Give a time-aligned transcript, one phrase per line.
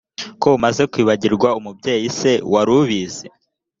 [0.41, 3.27] ko umaze kwibagirwa umubyeese wari ubizi